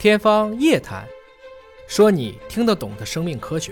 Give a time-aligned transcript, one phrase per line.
[0.00, 1.04] 天方夜谭，
[1.86, 3.70] 说你听得懂的生命科学。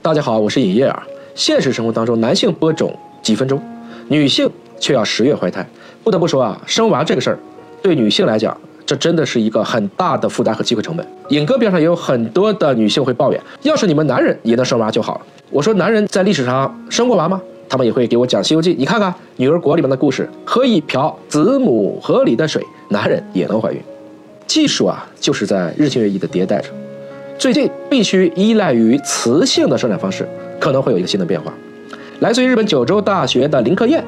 [0.00, 1.04] 大家好，我是尹烨啊。
[1.34, 3.60] 现实生活当中，男性播种几分钟，
[4.06, 4.48] 女性
[4.78, 5.68] 却要十月怀胎。
[6.04, 7.38] 不得不说啊，生娃这个事儿，
[7.82, 11.04] 对女性来讲，这真的是一个很大的负担和机会成本。
[11.30, 15.26] 尹哥边上也有很多的女性会抱怨，要是你们男人也能生娃就好了。
[15.50, 17.42] 我说，男人在历史上生过娃吗？
[17.68, 23.82] 他们也会给我讲《西游记》，你看看《女儿国》里面的故事，喝一瓢子母河里的水，男人也能怀孕。
[24.46, 26.68] 技术啊，就是在日新月异的迭代着。
[27.38, 30.26] 最近必须依赖于雌性的生产方式，
[30.58, 31.52] 可能会有一个新的变化。
[32.20, 34.02] 来自于日本九州大学的林克彦，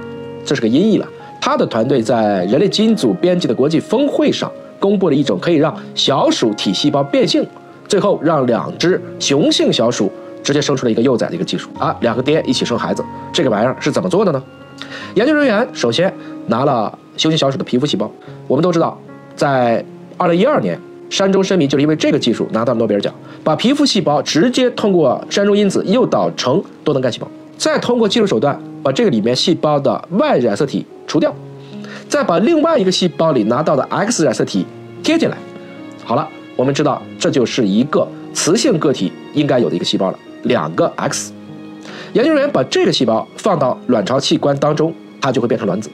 [0.45, 1.07] 这是个音译了。
[1.41, 7.47] 他的团队在人类基因组编辑的国际峰会上公布了一种可以让小鼠体细胞变性，
[7.87, 10.11] 最后让两只雄性小鼠。
[10.41, 14.43] 直接生出了一个幼崽的一个技术啊，两个爹一起生孩子，这个玩意儿是怎么做的呢？
[15.15, 16.11] 研究人员首先
[16.47, 18.11] 拿了雄性小鼠的皮肤细胞。
[18.47, 18.99] 我们都知道，
[19.35, 19.85] 在
[20.19, 20.77] 二零一二年，
[21.09, 31.33] 山中生迷就是因为这个技术拿到了诺贝尔奖，把皮肤细胞直接通过山中因子诱导成多能干细胞，再通过技术手段把这个里面细胞的 Y 染色体除掉，
[32.09, 34.67] 再把另外一个细胞里拿到的 X 染色体
[35.05, 35.39] 贴进来。
[36.05, 40.19] 好了，我们知道这就是一个雌性个体应该有的一个细胞了。
[40.43, 41.33] 两个 X，
[42.13, 45.89] 研究人员把这个细胞放到卵巢器官当中，它就会变成卵子。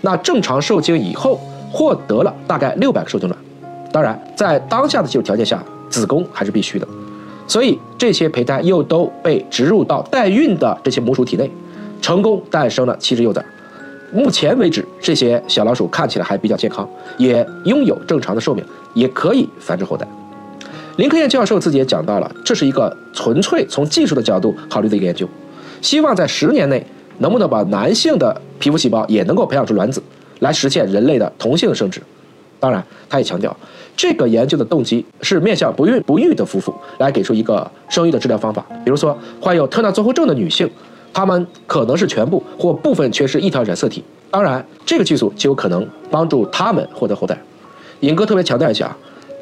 [0.00, 3.38] 那正常受精以后，获得了大概六百个受精卵。
[3.92, 6.86] 当然，在当下的技术条件下，子宫还是必须的。
[7.46, 11.50] 所以这些胚胎又都被植入到代孕的这些母鼠体内，
[12.02, 13.42] 成功诞生了七只幼崽。
[14.12, 18.64] 目前为止，这些小老鼠看起来还比较健康，也拥有正常的寿命，
[18.94, 20.06] 也可以繁殖后代。
[20.96, 25.26] 林科燕教授自己也讲到了，这是一个纯粹从技术的角度考虑的一个研究，
[25.80, 26.84] 希望在十年内
[27.18, 30.02] 能不能把男性的皮肤细胞也能够培养出卵子，
[30.40, 32.02] 来实现人类的同性生殖。
[32.60, 33.56] 当然，他也强调，
[33.96, 38.64] 这个研究的动机是面向不孕不育的夫妇来给出一个生育的治疗方法。
[38.84, 40.68] 比如说，患有特纳综合症的女性，
[41.12, 47.40] 她们可能是全部或部分缺失一条染色体，当然，这个技术就有可能帮助她们获得后代。
[48.00, 48.96] 尹哥特别强调一下。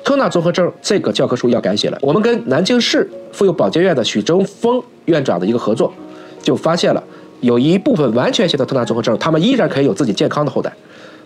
[0.04, 1.98] 特纳综合症这个教科书要改写了。
[2.00, 5.92] 我们跟南京市妇幼保健院的许征峰院长的一个合作，
[6.40, 7.02] 就发现了
[7.40, 10.72] 有一部分完全性的特纳综合症，他们依然可以有自己健康的后代。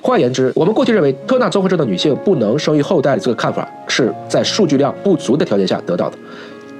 [0.02, 6.16] 换言之，我们过去认为特纳综合症的女性不能生育后代的这个看法，是在数据量不足的条件下得到的。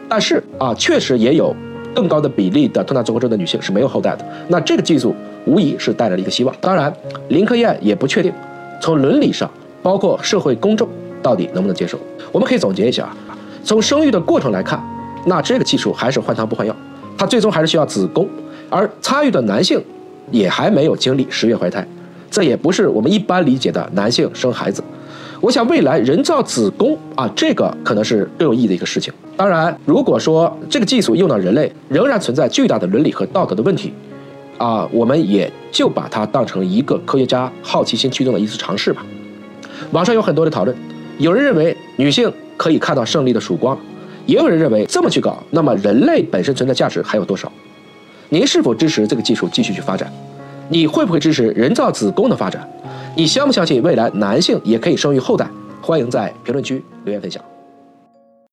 [0.09, 1.55] 但是啊，确实也有
[1.95, 4.27] 更高的比例的特纳综合症的女性是没有后代的。
[4.49, 5.15] 那这个技术
[5.45, 6.55] 无疑是带来了一个希望。
[6.61, 6.93] 当然，
[7.29, 8.33] 林科燕也不确定，
[8.81, 9.51] 从伦理上，
[9.83, 10.89] 包括社会公众。
[11.23, 11.99] 到底能不能接受？
[12.33, 14.83] 我们可以总结一下啊，从生育的过程来看，
[15.27, 16.75] 那这个技术还是换汤不换药，
[17.19, 18.27] 它最终还是需要子宫，
[18.71, 19.79] 而参与的男性
[20.31, 21.87] 也还没有经历十月怀胎，
[22.31, 24.83] 这也不是我们一般理解的男性生孩子。
[25.41, 29.13] 我想未来人造子宫啊，这个可能是更有意义的一个事情。
[29.37, 33.93] 当然，如果说这个技术用到人类，仍然存在巨大的伦理和道德的问题，
[34.59, 39.05] 啊，我们也就把它当成一个科学家好奇心驱动的一次尝试吧。
[39.93, 40.77] 网上有很多的讨论。
[41.19, 43.79] 有人认为女性可以看到胜利的曙光，
[44.27, 47.51] 也有人认为这么去搞，那么人类本身存在价值还有多少？
[48.29, 50.13] 您是否支持这个技术继续去发展？
[50.71, 52.67] 你会不会支持人造子宫的发展？
[53.17, 55.51] 你相不相信未来男性也可以生育后代？
[55.83, 57.43] 欢迎在评论区留言分享。